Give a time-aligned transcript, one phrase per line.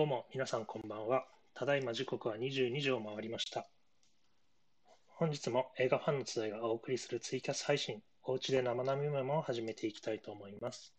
[0.00, 1.26] どうも皆さんこんばんは。
[1.52, 3.68] ただいま時刻は22時を回りました。
[5.08, 10.94] 本日も映画ファンの集いがお送りするツイキャス配信、おうちで生並みメモを始めていきたいと思います。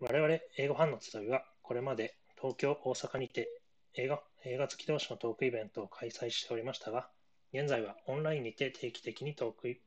[0.00, 3.50] 我々映画ファンの集いはこれまで東京、大阪にて
[3.92, 7.10] 映画映画好き同士のトークイベントを開催しておりましたが、
[7.52, 9.78] 現在はオンラインにて定期的にトークイ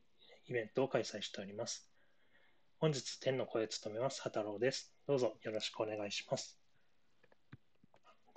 [0.48, 1.90] ベントを開催しております。
[2.78, 4.94] 本日、天の声を務めます、畑郎です。
[5.08, 6.61] どうぞよろしくお願いします。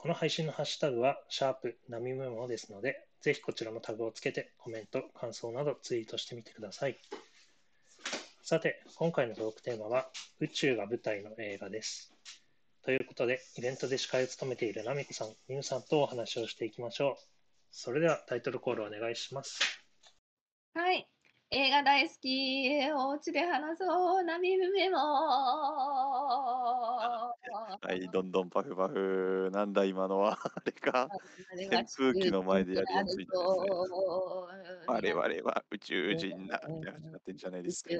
[0.05, 6.99] この配信のハッシュタグは、シャープナミメモですので、ぜひこちらのタグをつけてコメント、感想などツイートしてみてください。
[8.43, 10.07] さて、今回のトークテーマは、
[10.39, 12.13] 宇宙が舞台の映画です。
[12.83, 17.23] ということで、イベントで司会を務めているナミコさん、ミムさんとお話をしていきましょう。
[17.71, 19.59] それではタイトルコールお願いします。
[20.75, 21.09] はい。
[21.49, 22.91] 映画大好き。
[22.91, 24.23] お家で話そう。
[24.23, 24.99] ナミメモ。
[27.55, 29.49] はい、どんどんパフパフ。
[29.53, 30.37] なんだ今のは。
[30.55, 31.09] あれか。
[31.53, 33.65] 扇風機の前でやるやつみたいですね
[34.87, 36.61] 我々は宇宙人だ。
[36.67, 37.89] みたいな感じになってんじゃないですか。
[37.89, 37.95] と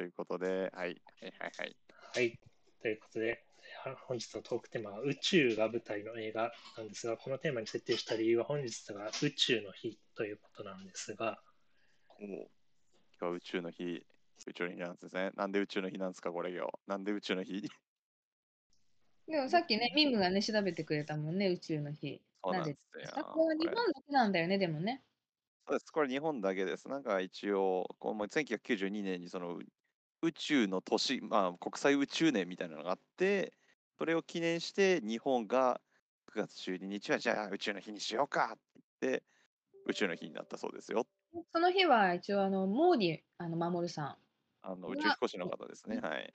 [0.00, 0.94] いうことで、はい、はい
[1.38, 1.76] はいはい。
[2.14, 2.38] はい。
[2.80, 3.44] ということで、
[4.06, 11.40] 本日のトークテーマは宇宙が舞台の映画なんですが、このテーマに設定した理由は本日が宇宙の日ということなんですが、
[12.18, 14.04] 今日は宇宙の日、
[14.46, 15.30] 宇宙の日なんですね。
[15.36, 16.72] なんで宇宙の日なんですか、これ今日。
[16.86, 17.62] なんで宇宙の日？
[19.26, 22.20] でもさっきね、ミムがね、調べてくれたもんね、宇宙の日。
[22.42, 23.24] そうなんでですよ。
[23.24, 25.02] これは日本だけなんだよね、でもね。
[25.66, 25.90] そうです。
[25.90, 26.88] これ日本だけです。
[26.88, 29.60] なんか一応、こうもう1992年にそのう
[30.22, 33.54] 宇宙の年、まあ、国際宇宙年みたいなのがあって、
[33.98, 35.80] それを記念して日本が
[36.26, 39.24] 9月12日はじゃあ宇宙の日にしようかって言って、
[39.86, 41.06] 宇宙の日になったそうですよ。
[41.52, 44.23] その日は一応、あの、モーディ、あの、守さん。
[44.64, 46.00] あの宇宙飛行士の方ですね。
[46.00, 46.32] はい。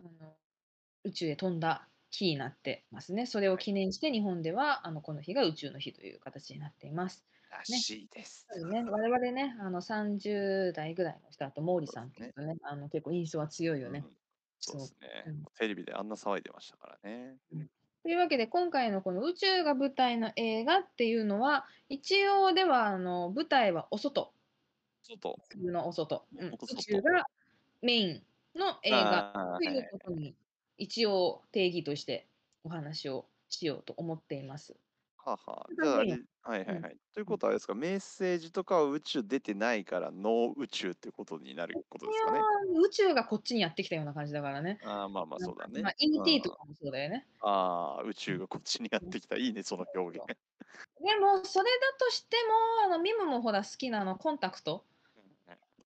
[0.00, 0.36] あの
[1.04, 3.26] 宇宙へ飛んだ日になってますね。
[3.26, 7.24] それを記念して日本ではあのこの日が宇宙の日という形になっています。
[7.50, 8.46] らしいです。
[8.50, 14.04] そうですね、 我々ね、あの30代ぐらいの人、あと毛利さんっていうとね、あの結構印象は強いよね。
[14.04, 14.16] うん
[14.60, 15.44] そうですねうん。
[15.56, 17.36] テレビであんな騒いでましたからね。
[18.02, 24.32] というわけで今回のこの宇宙が舞台の映画っていうのは一応ではあの舞台はお外
[25.02, 25.38] 外。
[25.56, 27.26] のお外、うんお外宇宙が
[27.82, 28.26] メイン
[28.58, 29.22] の映画
[29.56, 30.36] ということに
[30.76, 32.28] 一応定義として
[32.64, 34.78] お話をしようと思っています。
[35.16, 36.96] はあはじゃあはいはいはい。
[37.12, 42.40] ということはあれですか、メッセージとかは宇宙出てないから、ノー宇宙ってことになることですかね。
[42.80, 44.78] 宇宙がこっちにやってきたような感じだからね。
[44.82, 45.82] ああ、まあまあそうだね。
[45.82, 47.26] まあ、ET とかもそうだよね。
[47.40, 49.36] ああ、宇宙がこっちにやってきた。
[49.36, 50.26] いいね、その表現。
[51.00, 52.36] でも、それだとして
[52.86, 54.84] も、あのミムもほら好きなあのコンタクト。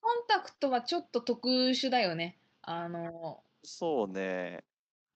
[0.03, 2.39] コンタクトはちょっと特殊だよね。
[2.61, 4.65] あのそうね。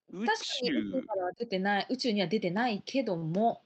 [0.09, 1.07] 宇確かに宇宙宙。
[1.07, 3.65] からは出てない、宇宙には出てないけども、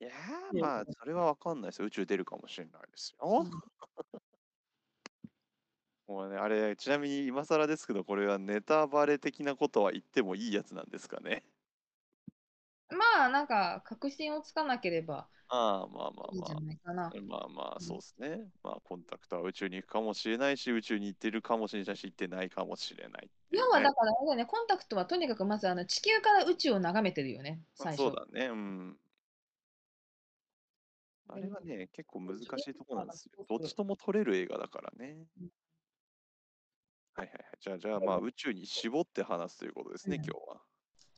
[0.00, 1.86] いやー、まあ、それはわかんないですよ。
[1.86, 3.46] 宇宙出るかもしれないですよ。
[6.06, 11.44] もうね、あれ、ちなみに今更ですけど、これはネタバレ的なことは言ってもいいやつなんですかね。
[12.92, 16.64] まあなんか確信をつかなければああ、まあまあいいんじゃまあ。
[16.64, 17.12] ないかな。
[17.28, 18.50] まあまあ、うんそうですね。
[18.62, 27.98] まあ、コンタクトは宇宙に行くかもしれないし、宇宙に行ってるかもしれないし、行ってないかもしれないっていうね要はだからあれだよね、コンタクトはとにかくまずあの地球から宇宙を眺めてるよね、最初。
[27.98, 28.46] そうだね。
[28.46, 28.98] うん。
[31.28, 33.44] あれはね、結構難しいところなんですよ。
[33.46, 35.26] どっちとも撮れる映画だからね。
[37.14, 37.58] はいはいはい。
[37.60, 40.62] じゃあ、じゃあ、まあ、宇宙に絞って話すということですね、うん今日は。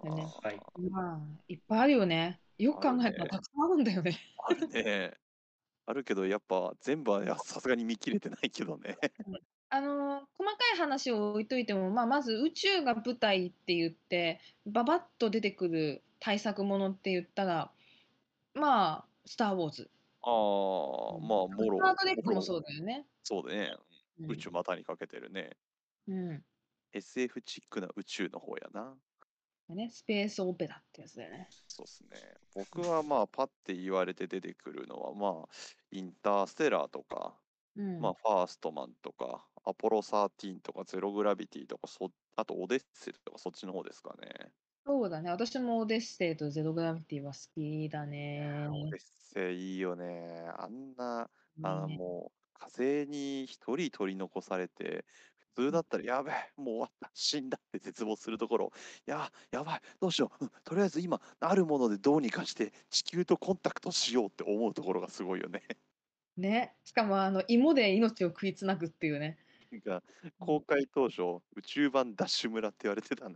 [0.03, 0.61] でねはい
[0.91, 2.41] まあ、いっぱいあるよね。
[2.59, 4.19] よく考えたらたくさんあるんだよね。
[4.39, 5.15] あるね。
[5.87, 8.97] あるけど、やっぱ全部はやさすがに見切れてないけどね。
[9.71, 17.71] あのー細かい話を置いといても、まあ、まず宇宙が舞台って言ってババッと出てくる大作ものって言ったら
[18.55, 19.91] まあ「スター・ウォーズ」
[20.23, 21.79] ああ、まあ、もろ。
[21.79, 23.07] スター・トレックもそうだよね。
[23.23, 23.75] そうだね。
[24.21, 25.57] うん宇宙股にかけてるね。
[26.07, 26.45] うん、
[26.93, 28.95] SF チックな宇宙の方やな。
[29.71, 31.49] ね、スペースオペラってやつだよね。
[31.69, 32.09] そうですね。
[32.55, 35.49] 僕はまあ、パッて言われて出てくるのは、まあ、
[35.91, 37.35] インターステラーとか、
[37.77, 44.53] うんまあ、ファーストマンとか、アポロ13とか、ゼログラビティとか、そあとオデッセイとか、そっちの方ですかね。
[44.87, 45.31] そうだね。
[45.31, 48.69] 私もオデッセイとゼログラビティは好きだね。
[48.69, 49.01] オデッ
[49.33, 50.45] セイいいよね。
[50.59, 51.31] あんな、
[51.63, 55.05] あのねもう、風に一人取り残されて、
[55.57, 58.73] 普通だったら、やべえ、もう終わった、死んだって絶望するところ、
[59.07, 65.63] いや、やばい、どうしよう、うんとりあえず今、あるものでどうにかして、地球とコンタクトしようって思うところがすごいよね。
[66.37, 66.77] ね。
[66.85, 69.39] しかもあの芋で命を食いつなぐっていうね。
[69.73, 70.03] なんか
[70.39, 73.35] 公開当初、宇宙版ダッシュ村って言われてたね。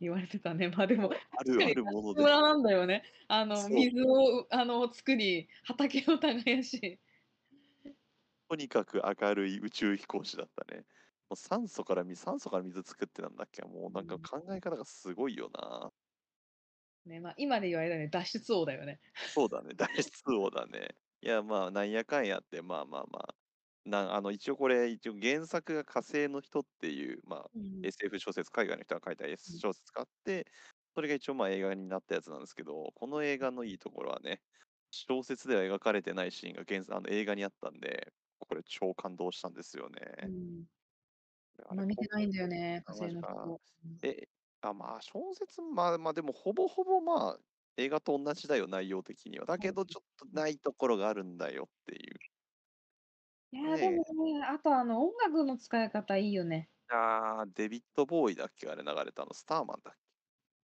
[0.00, 0.68] 言われてたね。
[0.68, 2.22] まあでも、あるあるもので。
[2.22, 3.04] 村なんだよね。
[3.28, 7.00] あの、水をあの作り、畑を耕し。
[8.52, 10.82] とにかく明るい宇宙飛行士だったね。
[11.30, 13.62] もう酸素から水、酸素から水作ってなんだっけ？
[13.62, 15.90] もうなんか考え方がすごいよな。
[17.06, 19.00] ね、まあ今で言われたね、脱出王だよね。
[19.24, 20.88] そうだね、 脱出王だね。
[21.22, 23.34] いや、まあ、なんやかんやって、まあまあまあ。
[23.84, 30.46] なあの一応これ、一応原作が火星の人っていう、まあ、うん、SF 小説、海外の人が書いた S 小説があって、
[30.94, 34.42] それが一応まあ映画になったやつなんですけど、この映画のいいところはね、
[34.90, 38.12] 小説では描かれてないシーンが原あの映画にあったんで、
[38.46, 40.00] これ超感動したんですよね。
[40.22, 40.64] うん、
[41.64, 43.60] あれまあ見てないんだよね、あ火星の人。
[44.02, 44.28] え、
[44.60, 47.38] あ、まあ小説、まあまあでもほぼほぼまあ
[47.76, 49.46] 映画と同じだよ、内容的には。
[49.46, 52.18] だけどちょっとないところがあるんだよっていう。
[53.52, 56.70] いやーねえでもね、あとあの音楽の使い方いいよね。
[56.88, 59.94] ああ、デビッド・ボーイだっけあれ流れたの、スターマンだっ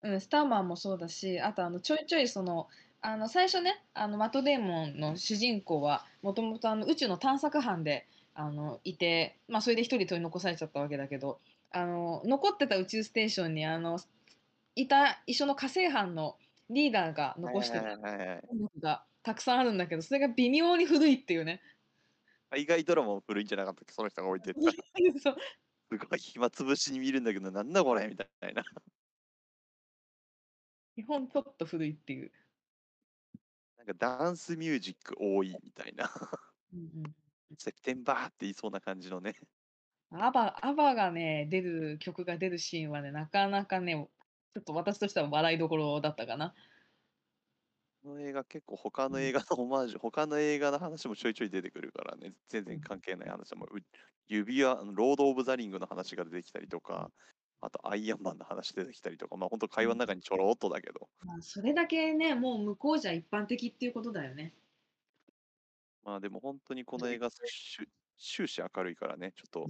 [0.03, 2.67] うん、スターマンもそうだし、あとあのちょいちょいその、
[3.03, 11.39] あの最初ね、あのマット・デーモンの主人公はもともとあの宇宙の探索班であのいて、まあ、それで一人取り残されちゃったわけだけど、
[11.71, 13.97] あの残ってた宇宙ステーションにあの
[14.75, 16.37] いた一緒の火星班の
[16.69, 21.59] リーダーがけ残してたはいはいはいはい音楽がたくさんあるんだけど、それが微妙に古いっていうね。
[22.51, 23.93] 海外ドラマも古いんじゃなかったっけ？
[23.93, 24.59] その人が置いてった。
[25.91, 28.07] すごい暇つぶしに見るんだけど、なんだこれ？
[28.07, 28.63] みたいな。
[30.95, 32.31] 基本ちょっと古いっていう。
[33.81, 36.05] なんかダンスミュージック多いみたいな。
[36.73, 37.03] うん
[37.57, 39.35] セプテンバーって言いそうな感じのね。
[40.11, 44.07] うん、アバアバがね出る曲が出るシーンはねなかなかね
[44.53, 46.55] ちょっと私としては笑いどころだったかな。
[48.03, 53.79] この映画結構他の映画のオマージュ、他の映画の話もちょいちょい出てくるからね、全然関係ない話も、う
[54.27, 57.11] 指輪、ロード・オブ・ザ・リングの話が出てきたりとか、
[57.61, 64.53] あとアイアンマンの話出てきたりとか、まあ本当会話の中にちょろっとだけど、まあ、それだけねもう向こうじゃ一般的っていうことだよね。
[66.03, 67.87] まあでも本当にこの映画、終
[68.17, 69.67] 終始明るいからね、ちょっと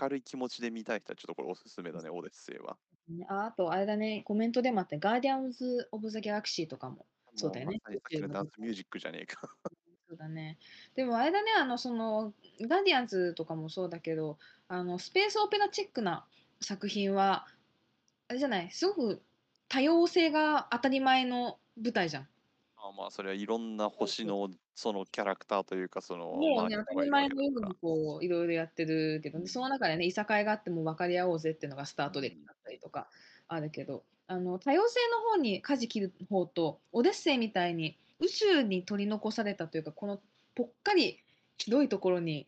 [0.00, 2.76] 明るい気持ちで見たい人はちょっとこれおすすめだね、オデッセイは。
[3.08, 7.06] ねああとあれだねコメントでもあって「ガーディアンズ・オブ・ザ・ギャラクシー」とかも
[7.36, 9.48] そうだよねもまさダンスミュージックじゃねえか。
[10.08, 10.58] そうだね。
[10.94, 14.38] でもあれだね、あの、その、ガーディアンズとかもそうだけど、
[14.68, 16.26] あの、スペースオペラチックな
[16.60, 17.46] 作品は、
[18.28, 19.22] あれじゃない、すごく
[19.68, 22.28] 多様性が当たり前の舞台じゃん。
[22.76, 33.08] まあまあ、それはいろんな星のそのキャラクターというか、その、もうね、まあ当たり前のようにこう、いろいろやってるけどね、その中でね、いさかいがあっても分かり合おうぜっていうのがスタートでだったりとか
[33.48, 40.20] あるけど、あの、多様性の方に舵切る方と、オデッセイみたいに宇宙に取り残されたというか、この
[40.54, 41.20] ぽっかり
[41.58, 42.46] 広いところに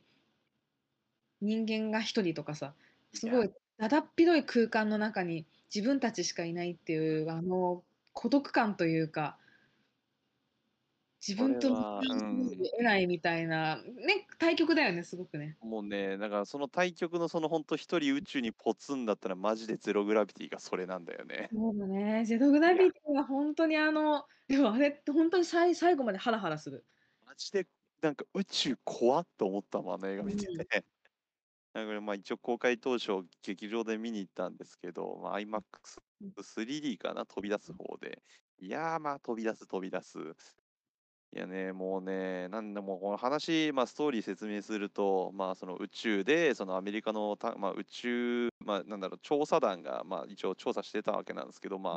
[1.41, 2.75] 人間が一人とかさ、
[3.15, 9.39] すごいだだっ広い空間の中に自分たちしかいないっていう、あの孤独感というか、
[11.27, 15.57] 自分と向き合うんう得ないみたいな、ね、対極だよね、すごくね。
[15.61, 21.49] もうね、だからその対極のその本当一人宇宙にポツンだったらマジでゼログラビティがそれなんだよね。
[21.53, 26.85] そうだね、ゼログラビティは本当にあの、でもあれって本当に最最後までハラハラする。
[27.27, 27.67] マジで
[28.00, 30.85] なんか宇宙怖っと思ったもん、あの映画見てうんて。
[31.73, 38.23] だからまあ一応公開当初劇場で見に行ったんですけど、まあ、IMAX3D かな飛び出す方で。
[38.61, 40.19] いやーまあ飛び出す飛び出す。
[41.31, 51.91] いやね、もうね、なんでもうこの話、まあ、ストーリー説明すると、まあ、その宇宙で、そのアメリカのた、まあ、宇宙、まあ、なんだろう、調査団が、まあ、一応調査してたわけなんですけど、ま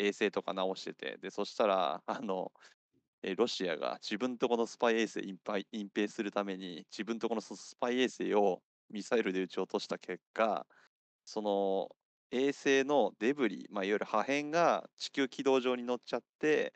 [0.00, 2.52] 衛星とか直してて、で、そしたら、あの、
[3.22, 10.66] えーロシアが自分とこのスパイ衛星隠蔽隠蔽するために、自分とこのそスパイ衛星をミサイルで撃ち落とした結果、
[11.24, 11.88] その
[12.30, 16.74] 衛星のデブリ、まあ、いわゆる破片が地球軌道上に乗っちゃって、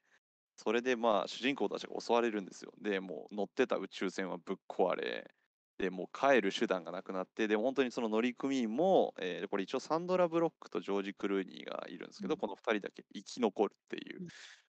[0.56, 2.72] それでまあ主人公たちが襲われるんですよ。
[2.80, 5.30] で、もう乗ってた宇宙船はぶっ壊れ、
[5.78, 12.38] で、もう帰る手段がなくなって、で、本当にその乗組員も、えーこれ一応サンドラ・ブロックとジョージ・クルーニーがいるんですけど、うん。
[12.38, 14.20] この2人だけ生き残るっていう。
[14.20, 14.28] うん、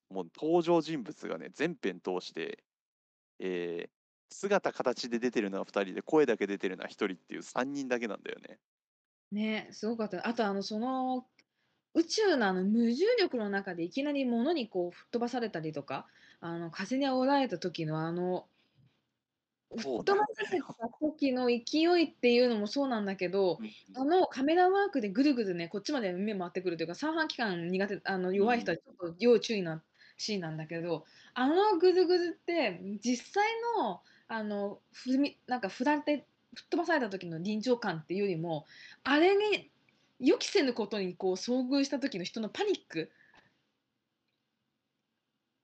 [0.09, 2.63] もう登場人物がね、全編通して、
[3.39, 3.91] えー
[4.29, 8.59] 姿形で出てるのは2人で、声だけ出てるのは1人っていう3人だけなんだよね。
[9.31, 10.27] ね、すごかった。
[10.27, 11.25] あとあのその
[11.93, 16.07] 宇宙のあの無重力の中でいきなり物にこう吹っ飛ばされたりとか、
[16.39, 18.47] あの風に煽られた時のあの
[19.75, 23.59] 吹っ飛ばされた時の勢いっていうのもそうなんだけど、
[23.95, 29.83] あのカメラワークでぐるぐるね、こっちまで目回ってくるというか、三半規管苦手、あの弱い人はちょっと要注意な
[30.17, 38.65] シーンなんだけど、あのぐるぐるって実際のあの踏みなんか振られて吹っ飛ばされた時の臨場感っていうよりも、
[39.03, 39.69] あれに
[40.19, 43.11] 予期せぬことにこう遭遇した時の人のパニック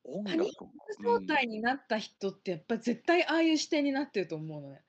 [0.04, 0.52] 音パニッ。
[0.56, 0.68] ク
[1.04, 4.82] 状態になった人ってやっぱ絶対ああいう視点になってると思うのね。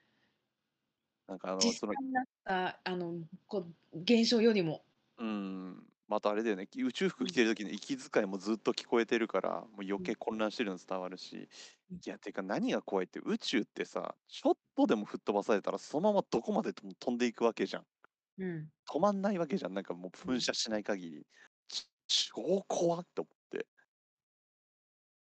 [1.28, 3.14] なんかあの、実際になったあの
[3.46, 4.82] こう現象よりも。
[5.18, 11.48] うん、またあれだよね、宇宙服着てる時の息遣いもずっと聞こえてるから、もう余計混乱してるの伝わるし、
[11.90, 17.86] うんいや、てか何が怖いって宇宙ってさ、ちょっとでも吹っ飛ばされたらそのままどこまでとも飛んでいくわけじゃん。
[18.38, 18.70] うん。
[18.88, 19.74] 止まんないわけじゃん。
[19.74, 21.26] なんかもう噴射しない限り。
[21.68, 23.66] ち超怖って思って。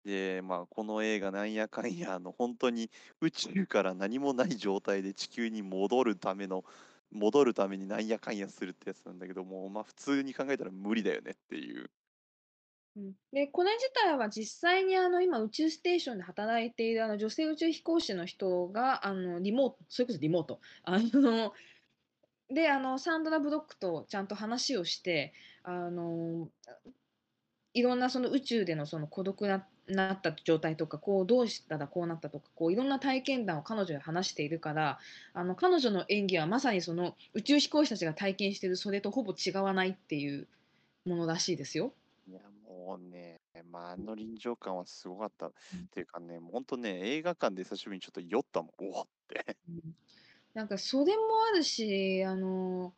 [0.05, 6.65] で、まあ、この映画なんやかんや、あの、本当に宇宙から何もない状態で地球に戻るための、
[7.13, 11.91] 戻るためになんやかんやするってやつなんだけども、まあ、普通に考えたら無理だよねっていう。
[12.97, 21.55] うんでこれ自体は実際にあの今宇宙ステーションで働いているあの女性宇宙飛行士の人があのリモートそれこそリモートあの
[22.51, 26.49] であのサンドラ・ブロックとちゃんと話をしてあの
[27.75, 34.99] いろんなその宇宙でのその孤独ななった状態とかこうどうしたらこうなったとかこういろんな体験談を彼女に話しているから
[35.35, 40.49] あの彼女の演技はまさにその宇宙飛行士たちが体験しているそれとほぼ違わないっていう
[41.05, 41.93] ものらしいですよ。
[42.29, 45.49] いや、もうね、まあ、あの臨場感はすごかった。
[45.49, 48.71] っうんていうかね、本当ね、映画館で久しぶりにちょっと酔ったもん。
[48.79, 49.57] おおって。
[49.69, 49.97] うん
[50.55, 52.93] なんかそれもあるしあの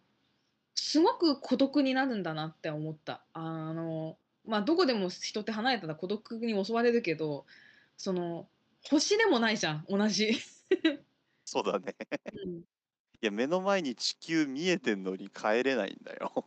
[0.74, 7.46] すごく孤独になるんだなって思ったあのまあどこでも人って離れたら孤独に襲われるけど
[7.96, 8.46] その
[8.88, 10.32] 星でもないじゃん同じ、
[11.44, 11.94] そうだね。
[12.44, 12.62] うん
[13.24, 16.44] いや、目の前に地球見えてんのに帰れないんだよ。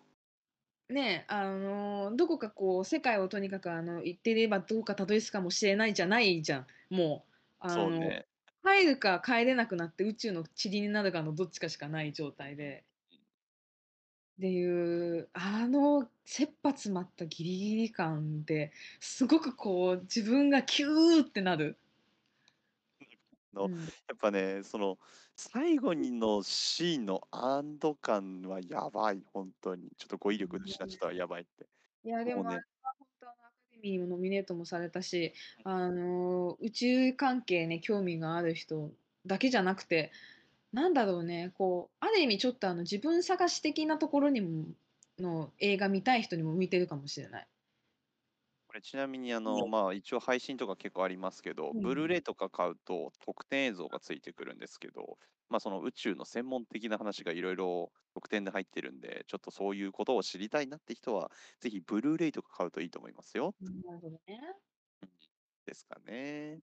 [0.89, 8.27] ねあのどこかこう世界をとにかくあの行っていればどうかたどり着くかもしれないじゃないじゃんもうあのね。
[8.63, 12.84] 帰るか帰れなくなって宇宙の塵になるかのどっちかしかない状態で。
[14.38, 21.78] っていうあの切羽詰まったギリギリ感ですごくこう自分がキューってなる。
[23.54, 25.00] のうんやっぱね、その
[25.38, 29.90] 最後にのシーンの安堵感はやばい、本当に。
[29.98, 31.66] ちょっと語彙力失っちゃったわ、やばいって。
[32.04, 32.60] いやでもね本
[33.22, 38.92] 当あのアカデミーにもノミネートもされたしあの宇宙関係ね興味がある人
[39.26, 40.12] だけじゃなくて
[40.74, 44.66] なんだろうねこうある意味ちょっとあの自分探し的なところにも
[45.20, 47.48] の映画見たい人にも向いてるかもしれない。
[48.68, 55.18] これちなみにあの、まあ一応配信とか結構ありますけど、うんブルーレイとか買うと特典映像がついてくるんですけど、
[55.50, 61.32] まあその宇宙の専門的な話がいろいろ特典で入ってるんで、ちょっとそういうことを知りたいなって人は、
[61.62, 63.56] ぜひブルーレイとか買うといいと思いますよ。
[63.84, 64.58] なるほどね。
[65.66, 66.62] ですかね。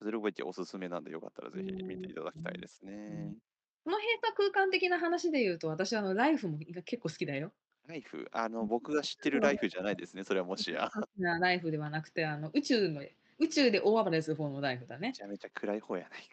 [0.00, 3.36] ゼロベティおすすめなんでよかったらぜひ見ていただきたいですね。
[3.84, 7.54] この閉鎖空間的な話で言うと私はあのライフも結構好きだよ。
[7.86, 10.90] ライフ、あの、僕が知ってるライフじゃないですね、それはもしや。
[11.18, 13.02] なライフではなくてあの宇宙の
[13.38, 15.12] 宇宙で大暴れする方のライフだねめ。
[15.12, 16.26] ちゃめちゃ暗い方やないか。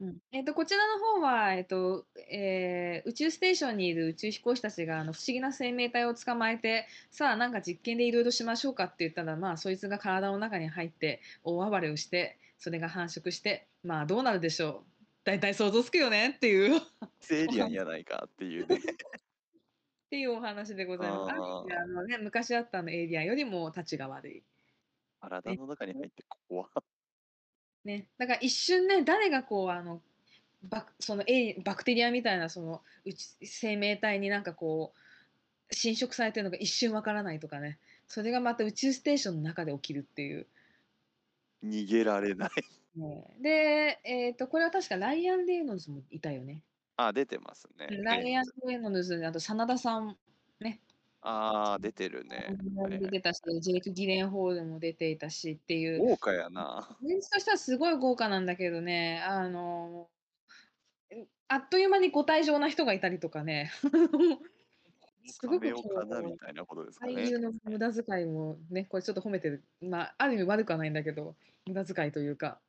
[0.00, 16.80] うんえっとこちらの方は、えっとえー宇宙ステーションにいる宇宙飛行士たちがあの不思議な生命体を捕まえてさあなんか実験でいろいろしましょうかって言ったらまあそいつが体の中に入って大暴れをしてそれが繁殖してまあどうなるでしょう大体想像つくよねっていうっ
[17.30, 18.80] エイリアンやないかっていうね。
[20.14, 21.32] ていうお話でございます。
[21.32, 24.42] ああのね、昔あったあのエイリアンよりも立ちが悪い。
[25.20, 26.68] 体の中に入って怖
[27.84, 30.00] ね、だから一瞬ね誰がこうあの
[30.62, 34.92] バクそのエイバクテリアみたいなそのうち生命体になんかこ
[35.70, 40.46] う侵食されてるのが一瞬わからないとかねそれがまた宇宙ステーションの中で起きるっていう。
[41.64, 42.50] 逃げられない。
[42.96, 46.60] ね、で、えー、とこれは確かライアン・レイノルズもいたよね。
[46.96, 47.88] あ、出てますね。
[48.02, 50.16] ライアン・レイノルズあと真田さん
[51.26, 52.54] ああ、出てるね。
[53.00, 56.00] 出てたし、ジェイク・ギレンホールも出ていたしっていう。
[56.00, 56.98] 豪華やな。
[57.00, 60.08] メンツとしてはすごい豪華なんだけどね、あの
[61.48, 63.70] あっという間にご退場な人がいたりとかね、
[65.24, 65.72] すごくみ
[66.38, 67.38] たいなことですかね俳優。
[67.38, 71.36] の無駄遣いもね、これちょっと褒めてる、まあ、ある意味悪くはないんだけど、
[71.66, 72.60] 無駄遣いというか、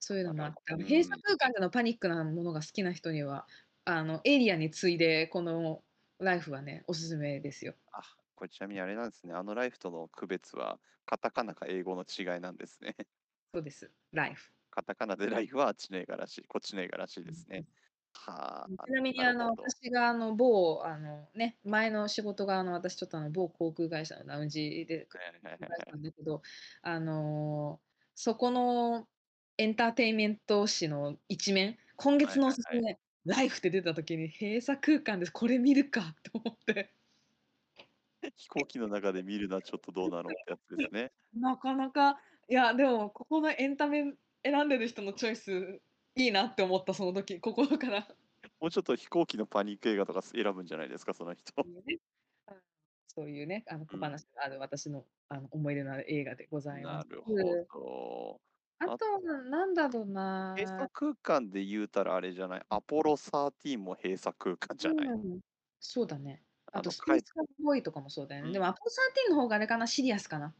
[0.00, 3.46] そういうのもあって、あのうん閉鎖空間でのパニックなものが好きな人には、
[3.84, 5.82] あのエイリアンに次いで、この
[6.18, 7.74] ライフはね、おすすめですよ。
[7.92, 8.02] あ、
[8.34, 9.34] これちなみにあれなんですね。
[9.34, 12.94] あのライフとの区別は、カタカナか英語の違いなんですね。
[13.54, 14.52] そうです、ライフ。
[14.70, 17.66] カタカナでライフはあっちの映画らしい、こっちの映画らしいですね。
[18.12, 18.68] はあ。
[18.86, 25.08] ちなみにあの私があの某あの、ね、前の仕事があの私ちょっとあの某航空会社のラウンジで
[26.82, 27.88] あのー
[28.20, 29.06] そこの
[29.58, 32.96] エンターテインメント誌の一面今月のおすすめ、
[33.26, 36.94] ライフって出た時に閉鎖空間でこれ見るかと思って
[38.36, 41.12] 飛行機の中で見るのはちょっとどうなのってやつですね。
[41.34, 45.80] なかなかいやでもここのエンタメ選んでる人のチョイス
[46.14, 48.08] いいなって思ったその時心から。
[48.60, 51.52] もうちょっと飛行機のパニック映画とか選ぶんじゃないですか、その人。
[53.08, 57.08] そういうね、あの小うん話がある私のあの思い出のある映画でございます。
[57.08, 58.40] なるほど。
[58.80, 60.56] あとはなんだろうな。
[60.56, 65.10] 閉鎖空間で言うたらあれじゃない、アポロ13も閉鎖空間じゃない？
[65.14, 65.40] うん
[65.80, 66.44] そうだね。
[66.72, 68.48] あと、のスペースカーボーイとかもそうだよね。
[68.48, 70.54] うんでも、アポロ13の方があれかな、シリアスかな。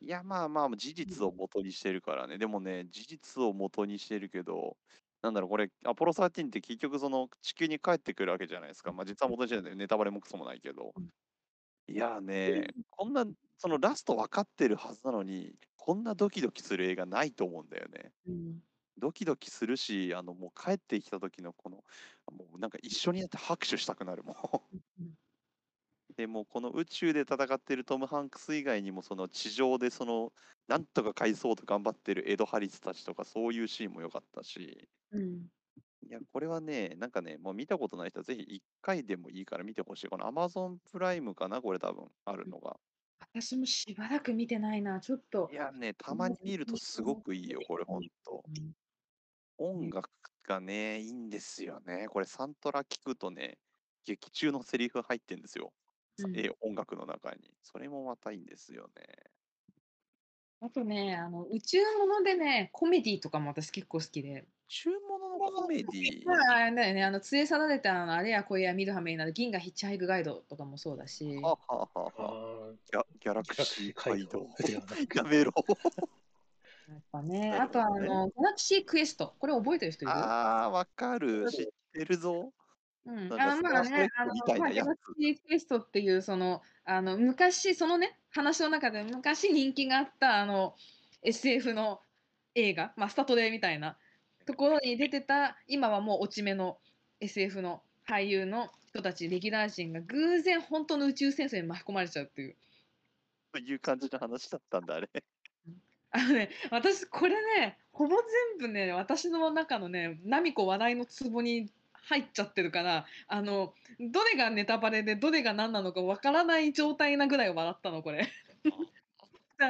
[0.00, 2.36] いや、まあまあ、事実を元にしてるからね。
[2.38, 4.76] でもね、事実を元にしてるけど、
[5.22, 8.92] なんだろう、これ、アポロ13って結局、その地球に帰ってくるわけじゃないですか。
[8.92, 11.12] まあ、実は元にしてるんで、ネタバレもクソもないけどうん。
[11.88, 13.26] いやーね、こんな、
[13.62, 18.12] そのラスト分かってるはずなのに、こんなドキドキする映画ないと思うんだよね。
[18.26, 18.62] うん。
[18.98, 21.84] ドキドキするし、あの、もう帰ってきた時のこの、
[22.32, 24.36] もうなんか一緒になって拍手したくなるもん。
[24.98, 25.14] うん
[26.16, 30.32] でもこの宇宙で戦ってるトム・ハンクス以外にもその地上でその
[30.68, 35.48] なんとか返そうと頑張ってるエド・ハリスたちとかそういうシーンも良かったしうん。
[36.08, 42.78] いやこれはねなんかねもう見たことない人はぜひ1回でもいいから見てほしいこの Amazon プライムかなこれ多分あるのが
[43.30, 45.54] 私もしばらく見てないな、ちょっとい。
[45.54, 48.44] やねたまに見るとすごくいいよこれほんと。
[48.46, 48.72] うん。
[49.58, 50.10] 音楽
[50.44, 52.08] がねいいんですよね。
[52.08, 53.58] これサントラ聞くとね
[54.04, 55.72] 劇中のセリフ入ってんですよ、
[56.16, 56.42] さうん。
[56.44, 57.54] え音楽の中に。
[57.62, 59.30] それもまたいいんですよね。
[60.60, 64.46] あとね、あの宇宙ものでね、コメディとかも私結構好きで。
[64.74, 71.36] 中物のコメディまあ、あれだよね、あの、連れ去られたあのあれやこれや見るはめになる銀河ヒッチハイクガイドとかもそうだし。
[71.42, 74.48] はあはあはあはああギャギャラークシー街道。
[74.66, 75.52] ではなくやめろ。
[76.88, 79.34] やっぱ ね、あとあの、ギャラクシークエスト。
[79.38, 80.12] これ覚えてる人いる？
[80.14, 81.50] ああ、わかる。
[81.50, 82.50] 知ってるぞ。
[83.04, 90.76] うん、なんかあのまあね、あのまあ、ギャラクシークエストっていう、その、あの、昔、そのね、話の中で昔人気があった、あの、
[91.20, 92.00] SF の
[92.54, 93.98] 映画、まあ、スタトレみたいな
[94.44, 96.78] ところに出てた、今はもう落ち目の
[97.20, 102.56] SF の俳優の人たち、レギュラー陣が偶然本当の宇宙戦争に巻き込まれちゃうっていう。
[103.52, 105.08] という感じの話だったんだ、あれ。
[106.10, 108.16] あのね、私、これね、ほぼ
[108.58, 118.28] 全部ね、私の中のね、ナミコ笑いのツボに入っちゃってるから、あの、どれがネタバレで、どれが何なのかわからない状態なぐらい笑ったの、これ。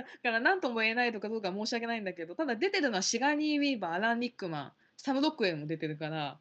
[0.01, 6.41] だから、何とも言えないとかどうか申し訳ないんだけど、ただ出てるのはシガニー・ウィーバー、アラン・リックマン、サム・ロックウェルも出てるから、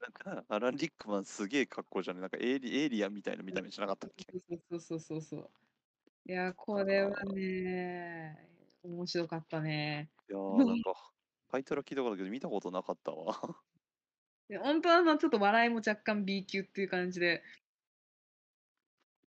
[0.00, 4.26] なんか、アラン・リックマンすげえ格好じゃねなんかエイリエイリアンみたいな見た目しなかったっけ？
[4.32, 5.50] そうそうそうそうそう。
[6.24, 8.48] いや、これはね、
[8.82, 10.10] 面白かったね。
[10.28, 10.92] いやー、なんか、
[11.50, 13.38] タイトルは聞いたことけど見たことなかったわ。
[14.48, 17.42] で本当はあのちょっと笑いも若干 B 級っていう感じで。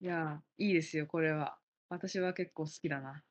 [0.01, 1.59] いやー、いいですよ、これは。
[1.88, 3.25] 私は結構好きだな。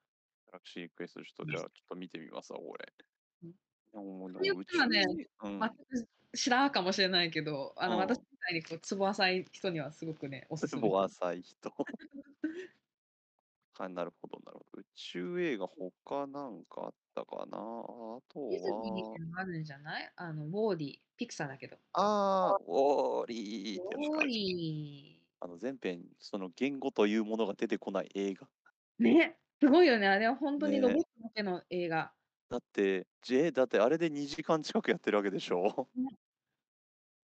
[0.52, 2.94] ギャラクシークエスト、ちょっとじゃあ、ちょっと見てみますわ、これ。
[3.44, 3.50] うん
[3.94, 5.04] いやもうということはね
[5.44, 5.60] うん、
[6.34, 10.82] 知らんかもしれないけど、あの、うん私みたいにこう、ツボ浅い人にはすごくね、おすすめ。
[10.82, 11.72] ツボ浅い人。
[13.78, 14.82] はい、なるほど、なるほど。
[14.82, 17.58] 宇宙映画、他なんかあったかな？
[17.58, 20.14] あとディズニは、ーもあるんじゃない？
[20.16, 21.78] あの、ウォーリー、ピクサーだけど。
[21.94, 28.48] あー、ウォーリーウォーリあの前編、その言語というものが出てこない映画。
[29.00, 29.04] ー。
[29.04, 30.08] ね、すごいよね。
[30.08, 32.14] あれは本当にねロボットだけの映画。
[32.50, 35.90] だって、J、だってあれで2時間近くやってるわけでしょ？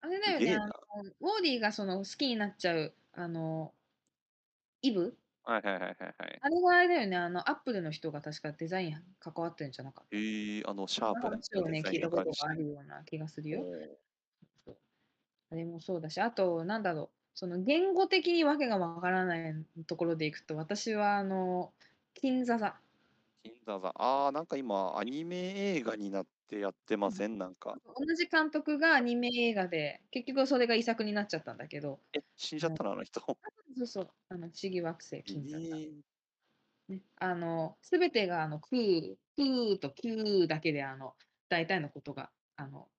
[0.01, 0.73] あれだよね、あの
[1.19, 3.75] ウォーリーがその好きになっちゃう、あの、
[4.81, 5.17] イブ？
[5.43, 6.41] はいはいはいはいはい。
[6.41, 10.09] あれがあれだよね、あの、アップルの人が確かデザイン関わってるんじゃなかった？
[10.17, 12.55] えー、あの、シャープな話をね、聞いたことがある。
[12.55, 13.61] るような気がするよ。
[13.61, 13.63] お
[14.65, 14.79] そう
[15.51, 21.73] あれもそうだし、あと、なんだろう、その言語的にわけがわからないところでいくと、私は、あの、
[22.19, 22.81] 金座座。
[23.43, 23.91] 金座座。
[23.95, 25.37] あー、なんか今、アニメ
[25.75, 27.37] 映画になってやってません？
[27.37, 27.77] なんか。
[27.95, 32.93] 同じ監督がアニメ映画で、結局それが遺作になっちゃったんだけど、え、死んじゃったの？
[32.93, 33.21] あの人。
[33.77, 35.75] そうそう、あの、不思議惑星え金座座。
[35.75, 36.01] ー、
[36.89, 41.15] ね、あの、すべてが、あの、空、空と空だけで、あの、
[41.49, 42.89] 大体のことが、あの、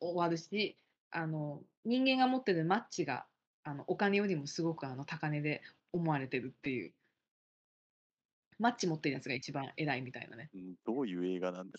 [0.00, 0.78] 終わるし、
[1.10, 3.26] あの、人間が持ってるマッチが、
[3.64, 6.94] あの、お金よりもすごく、あの、高値で思われてるっていう。
[8.58, 10.50] マッチ持ってるやつが一番偉いみたいなね。
[10.54, 11.78] うんどういう映画なんだ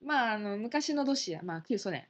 [0.00, 2.06] まあ、あの、昔のロシア、まあ、旧ソ連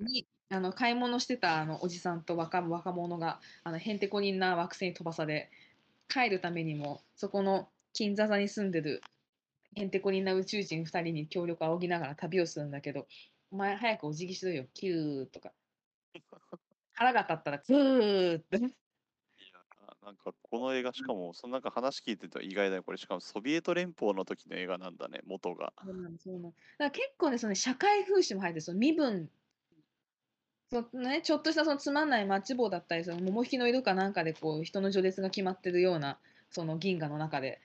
[0.00, 5.50] に、あの、買い物してた、あの、おじさんと若若者が、あの、へんてこりんな惑星に飛ばされ、
[6.08, 9.02] 帰るためにも、そこの金座座に住んでる、
[9.74, 13.06] へんてこりんな宇宙人2人に協力を仰ぎながら旅をするんだけど、
[13.50, 15.52] お前早くお辞儀しろよ、キューとか。
[16.94, 18.60] 腹が立ったら、クーって。
[20.06, 22.96] なんかこの映画しかもそのなんか話聞いてたら意外だよこれ。
[22.96, 25.72] しかもソビエト連邦の時の映画なんだね元が。
[25.84, 26.48] そうなの、そうなの。
[26.50, 29.28] だから結構ね、そのね社会風刺も入ってる、その身分、
[30.70, 36.18] そのね、ちょっとしたそのつまんないマッチ棒だったり、その桃引きの色かなんかでこう人の序列が決まってるような、
[36.50, 37.60] その銀河の中で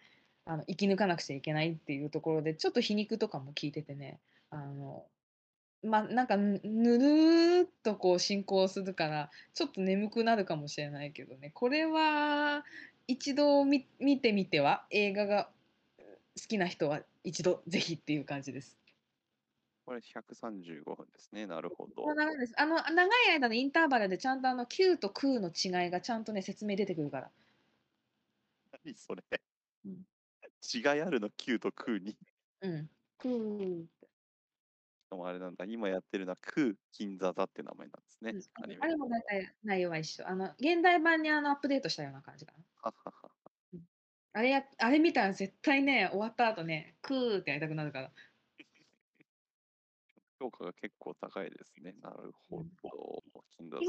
[0.46, 5.06] あの生き抜かなくちゃいけないっていうところで、ちょっと皮肉とかも聞いててね、あの、
[5.84, 12.64] まあなんかぬるーっとこう進行するからちょっと眠くなるかもしれないけどねこれは
[13.08, 13.84] 一度見
[14.20, 14.86] てみては？
[14.92, 15.50] 映画が
[16.40, 18.78] 好きな人は一度ぜひっていう感じです。
[19.86, 21.48] これ135分ですね。
[21.48, 22.06] なるほど。
[22.14, 22.54] 長いです。
[22.58, 27.32] あの長い間のインターバルでちゃんとあの9と9の違いがちゃんとね説明出てくるから。
[28.86, 29.24] 何それ、
[29.86, 30.06] うん、
[30.74, 32.16] 違いあるの？Q と9に。
[32.62, 32.90] うん。
[33.20, 33.86] 9
[35.16, 38.98] もあれなんだ、今やってるのは空金座座って名前なんですね、うんあれ。
[38.98, 40.28] も大体内容は一緒。
[40.28, 42.92] あの、現代版にあのアップデートしたような感じかな。
[44.34, 48.12] あれや、あれ見たら絶対ね、終わった後ね、クーってやりたくなるから。
[50.40, 51.94] 評価が結構高いですね。
[52.02, 53.24] なるほど。
[53.50, 53.84] 金座座。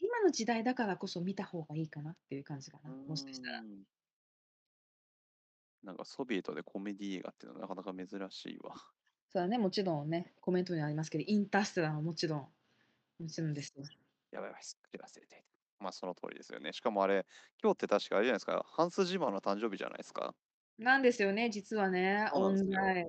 [0.00, 2.90] 今の時代だからこそ見た方がいいかなっていう感じかな。
[2.90, 3.62] もしかしたら。
[5.84, 8.74] なんかソビエトでコメディ映画っていうのはなかなか珍しいわ。
[9.34, 12.46] そうだねもちろんねコメントにありますけどインターステラーももちろん
[13.18, 13.82] もちろんですよ。
[14.30, 15.44] やばいやばい、すっかり忘れていた。
[15.80, 16.72] まあその通りですよね。
[16.72, 17.26] しかもあれ、
[17.60, 20.34] 今日って確かあれじゃないですか、ハンス・ジマーの誕生日じゃないですか。
[20.78, 23.06] なんですよね実はねオそうなんですよンライン。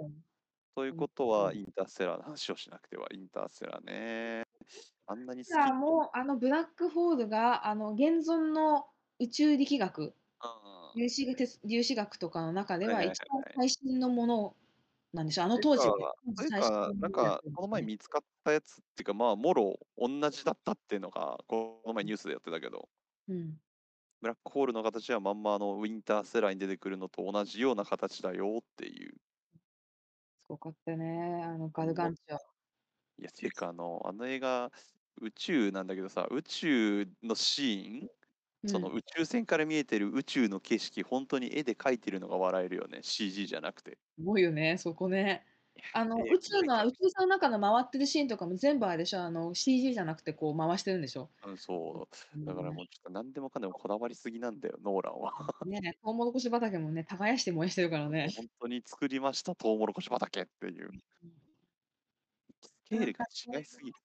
[0.76, 4.44] ということは、インターステラーの話をしなくては、インターステラーね。
[5.08, 5.48] あんなに好き。
[5.48, 8.88] じゃあもうあのブラックホールがあの現存の
[9.20, 10.12] 宇宙力学うん
[10.96, 14.56] 粒子が鉄粒子学とかの中ではいはいはいは一番最新のもの
[15.16, 15.46] なんでしょう。
[15.46, 22.90] あの当時というかというか、なんか、この前見つかったやつっていうか、まあ、もろ同じだったっていうのが、この前ニュースでやってたけど、
[23.30, 23.58] うん、
[24.22, 29.16] ブラックホールの形はまんまあのウィンターステラーに出てくるのと同じような形だよっていう。
[30.46, 32.38] すごかったねあのガルガンチョ
[33.18, 34.72] いや、ていうか、あの、あの映画、
[35.22, 38.10] 宇宙なんだけどさ、宇宙のシーン、
[38.66, 43.98] そのうん宇宙船から見えてる宇宙の景色、本当に絵で描いてるのが笑えるよね、CG じゃなくて。
[44.18, 45.46] すごいよねそこね
[45.92, 49.22] あのえー宇宙の宇宙船の中の回ってるシーンとかも全部あれでしょ？
[49.24, 52.38] あの CG じゃなくてこう回してるんでしょ、うん、そう。
[52.38, 55.34] うんだからもうちょっと何でもかんでもこだわりすぎなんだよ、ノーランは。
[55.66, 60.92] ねトウモロコシ畑もね耕して燃やしてるからね本当に作りました、トウモロコシ畑っていう。
[62.62, 63.26] スケールが
[63.60, 63.98] 違いすぎる。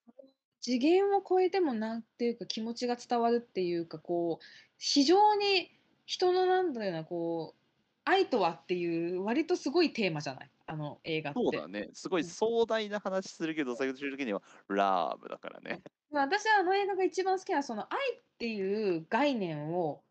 [0.61, 4.45] 次元を超えてもなんていうか気持ちが伝わるっていうかこう
[4.79, 5.71] 非常に
[6.07, 7.61] 人のなんだろうなこう
[8.05, 10.51] 愛とはっていう割とすごいテーマじゃない？
[10.67, 11.41] あの映画って。
[11.43, 11.91] そうだね。
[11.93, 15.81] すごいうん壮大な話するけど、最終的にはラブだからね。
[16.11, 20.03] まあ私はあの映画が一番好きなその愛っていう概念を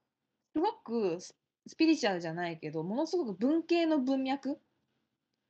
[0.53, 1.35] すごくス
[1.67, 4.59] スピリチュアルじゃないけどものすごく文系の文脈？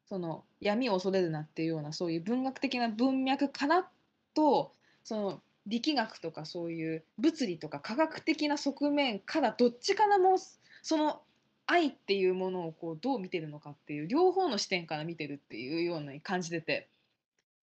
[0.06, 3.92] その闇を恐れるなっていうようなそういう文学的な文脈から
[4.34, 4.74] と
[5.10, 10.36] その力学とかそういう物理とか科学的な側面からどっちからも
[10.84, 11.24] その
[11.66, 16.90] 愛っていうものをこうどう見てるのかっていう両方の視点から見てるっていうような感じてて。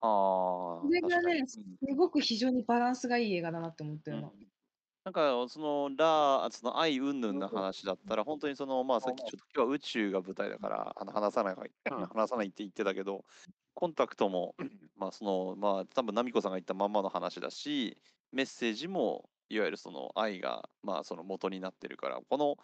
[0.00, 1.46] ああ、それがねうん。
[1.46, 1.60] す
[1.96, 4.32] ごく非常にバランスがいい映画だなって思ってるの。
[5.06, 11.54] なんかそのラその愛云々の話だったら本当にそのまあさっきちょっと今日は宇宙が舞台だからあの話さない
[12.12, 13.24] 話さないって言ってたけど
[13.74, 14.56] コンタクトも
[14.96, 17.96] まあそのまあ多分奈美子さんが言ったまんまの話だし
[18.32, 22.56] メッセージもいわゆるその愛がまあその元になってるからこの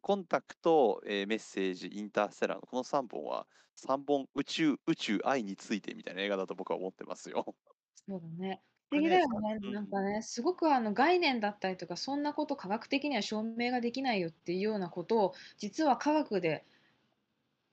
[0.00, 7.44] コンタクト、えーメッセージインターステラーのこの3本は3本宇宙宇宙愛についてみたいな映画だと僕は思ってますよ。
[8.08, 8.62] そうだね。
[8.90, 9.58] 不思議だよね。
[9.62, 16.66] うんなんかね、すごくあの概念だったりとか、そんなこと科学的には証明ができないよっていうようなことを、実は科学で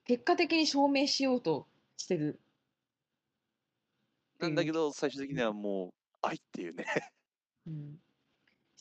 [0.06, 2.39] 結果的に証明しようとしてる。
[4.39, 6.86] なんだけど最終的にはもう愛っていうね。
[7.65, 7.99] うん。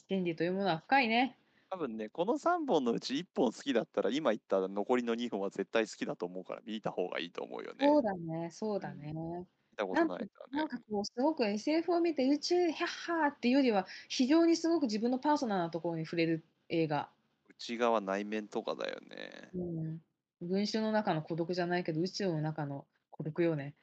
[0.08, 1.38] 真理というものは深いね。
[1.70, 7.86] 多分ね、この3本のうち1本好きだったら、今言った残りの2本は絶対好きだと思うから、見た方がいいと思うよね。
[7.86, 9.46] そう見だね、そうだね。
[9.76, 10.44] たことないか。
[10.50, 17.08] なんかこう、すごく SF を見て宇宙ヒャッハーっていうよりは、非常にすごく自分のパーソナルなところに触れる映画。
[17.48, 19.50] 内側内面とかだよね。
[19.54, 20.02] うん。
[20.42, 23.74] 群衆の中の孤独じゃないけど、宇宙の中の孤独よね。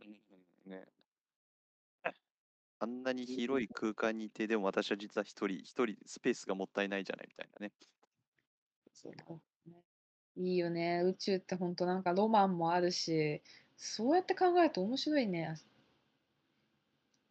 [0.00, 0.86] うんうんね
[2.78, 7.72] あんなに広い空間にいて、でも私は実は一人、一人スペースがもったいないじゃないみたいなね。
[8.92, 9.40] そうだね
[10.36, 11.02] いいよね。
[11.04, 13.42] 宇宙って本当なんかロマンもあるし、
[13.82, 15.56] そうやって考えると面白いね。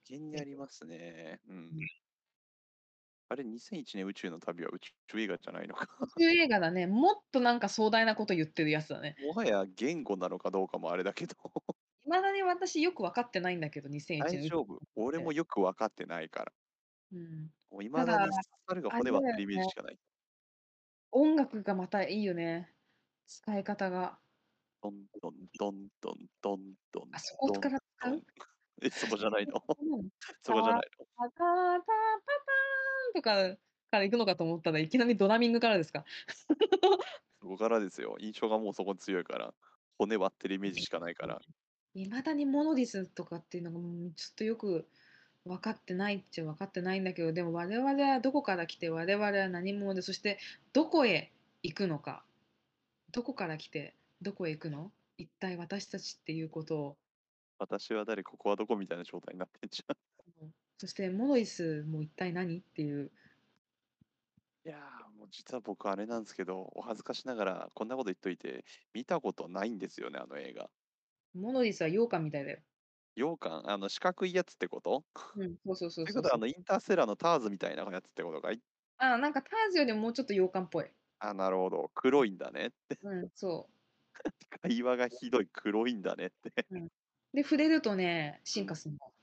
[0.09, 1.39] 無限にありますね。
[1.47, 1.89] うん。
[3.29, 5.87] あれ、2001年宇宙の旅は宇宙映画じゃないのか。
[6.01, 6.87] 宇宙映画だね。
[6.87, 9.15] もっとなんか壮大なこと言ってるやつだね。
[9.21, 11.35] もはや言語なのかどうかもあれだけど。
[12.05, 14.41] いまだに私よく分かってないんだけど、2001年。
[14.41, 14.79] 大丈夫。
[14.95, 16.51] 俺もよく分かってないから。
[17.11, 17.53] うん。
[17.69, 18.31] もう未だに
[18.67, 19.99] 猿が骨割ってるイメージしかない。
[21.11, 22.73] 音楽がまたいいよね。
[23.27, 24.19] 使い方が。
[24.81, 26.59] ドンドンドンドンドン
[26.91, 28.23] ドンあそこから使う？
[28.81, 29.61] え、そこじゃないの？
[29.67, 30.09] うん
[30.41, 31.05] そこじゃないの？
[31.15, 33.57] パタパタパターンとか
[33.91, 36.05] から行くのかと思ったらいきなりドラミングからですか？
[37.41, 38.17] そこからですよ。
[38.19, 39.53] 印象がもうそこに強いから。
[39.97, 41.41] 骨割ってるイメージしかないから。
[41.93, 43.79] いまだにモノディスとかっていうのが
[44.15, 44.87] ちょっとよく
[45.43, 50.37] 分かってないっちゃ分かってないんだけどでも我々はどこから来て我々は何者でそして
[50.71, 52.23] どこへ行くのか
[53.11, 54.91] どこから来てどこへ行くの？
[55.17, 56.97] 一体私たちっていうことを
[57.57, 58.75] 私は誰、ここはどこ？
[58.75, 60.49] みたいな状態になってんじゃん。
[60.77, 62.59] そしてモノディスも一体何？
[62.59, 63.11] っていう
[64.65, 70.69] いやー、もう実は僕あれなんですけど、お恥ずかしながらこんなこと言っといて、見たことないんですよね、あの映画。
[71.33, 72.59] モノディスは羊羹みたいだよ。
[73.15, 75.03] 羊羹、あの四角いやつってこと？
[75.37, 78.59] うん、そうそうそうというそうことはあのインターステラーのターズみたいなやつってことかい？
[78.97, 80.85] あなんかターズよりももうちょっと羊羹っぽい。
[81.19, 81.91] あ、なるほど。
[81.93, 82.97] 黒いんだねって。
[83.01, 83.69] うん、そ
[84.61, 86.67] 会話がひどい黒いんだねって。
[86.71, 86.87] う。
[87.33, 89.13] で、触れるとね、進化するの。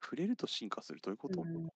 [0.00, 1.00] 触れると進化する？
[1.00, 1.68] どういうこと、うん、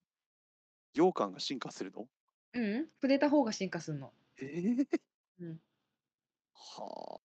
[0.95, 2.09] 羊羹が進化するの？
[2.55, 4.13] うん、触れた方が進化するの。
[4.39, 4.87] えー、
[5.41, 5.61] うん、
[6.55, 7.23] はあ。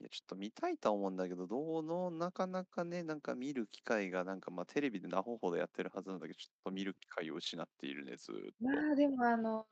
[0.00, 8.52] いや、ちょっと見たいとは思うんだけど、どうの、なかなかね、なんか見る機会が、なんかまあテレビで何本ほどやってるはずなんだけど、ちょっと見る機会を失っているね、ずーっと。
[8.60, 9.68] まあでもあの、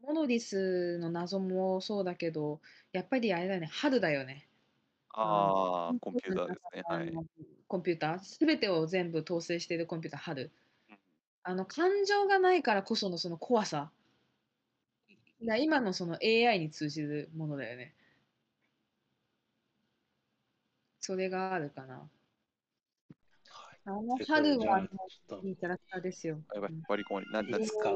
[0.00, 2.60] モノディスの謎もそうだけど、
[2.92, 4.48] やっぱりあれだよね、春だよね。
[5.10, 6.82] ああ、コンピューターですね。
[6.84, 7.12] はい。
[7.66, 10.52] コンピューター、すべてを全部統制しているコンピューター、春。
[10.90, 10.98] うん
[11.44, 13.90] あの感情がないからこそのその怖さ。
[15.40, 17.94] な今のその AI に通じるものだよね。
[21.00, 22.10] それがあるかな。
[23.88, 26.38] はいあの春はじゃあちょっといいキャラクターですよ。
[26.54, 27.92] やばいうん、割り込まれ、いつか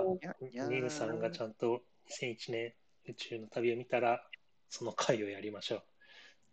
[0.70, 2.72] ニムさんがちゃんと2001年
[3.08, 4.24] 宇宙の旅を見たら、
[4.70, 5.82] その回をやりましょう。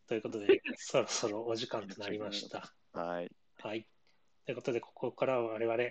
[0.10, 2.74] ということで、 そろそろお時間となりました。
[2.92, 3.32] はい。
[3.60, 3.88] はい。
[4.46, 5.84] ということで、ここからは我々、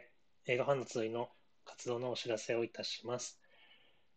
[0.47, 1.31] 映画ファンの集いの
[1.65, 3.41] 活動のお知らせをいたします。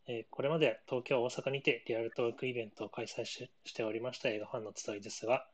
[0.07, 5.47] えーこれまで東京、大阪にてリアルトークイベントを開催ししておりました映画ファンの集いですが、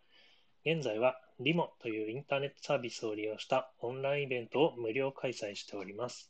[0.70, 6.30] 現在はリモというインターネットサービスを利用したオンラインイベントを無料開催しております。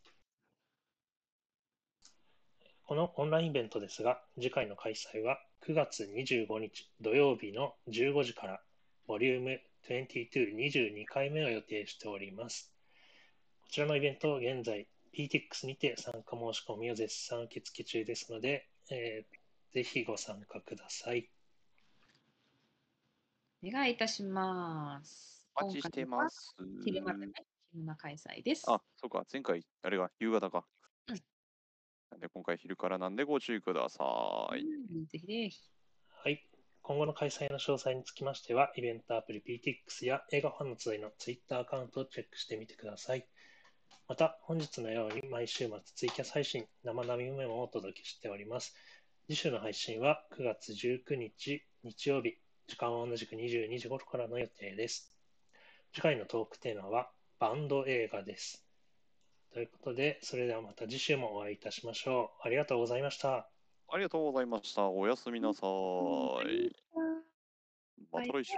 [2.84, 8.62] このオンラインイベントですが、次回の開催は9月25日土曜日の15時から、
[9.08, 12.72] ボリューム22、22回目を予定しております。
[13.62, 19.38] こちらのイベント、現在、PTX にて参加申し込みを絶賛受付中ですので、えー
[19.74, 21.30] ぜひご参加ください。
[23.64, 25.48] お願いいたします。
[25.56, 26.56] お待ちしてます。
[26.60, 27.34] 今回は昼間でね、
[27.72, 28.66] 昼間開催です。
[28.68, 30.66] あ、そうか、前回、あれが夕方か。
[31.08, 31.18] うん
[32.10, 34.62] なんで今回昼からなんでご注意ください。
[34.62, 35.60] うんぜひぜひ。
[36.24, 36.48] はい。
[36.82, 43.28] 今後の開催の詳細につきましては、イベントアプリ PTX や映画ファンの集いの Twitter アカウントをチェックしてみてください。
[44.08, 48.74] また、本日のように毎週末ツイキャス配信、生並みメモをお届けしております。
[49.28, 52.38] 次週の配信は9月19日日曜日、
[52.68, 55.18] 時間は同じく22時頃からの予定です。
[55.94, 58.66] 次回のトークテーマはバンド映画です。
[59.54, 62.48] ということで、それではまた次週もお会いいたしましょう。
[62.48, 63.50] ありがとうございました。
[63.90, 64.90] ありがとうございました。
[64.90, 66.76] おやすみなさい。
[68.12, 68.54] また来週。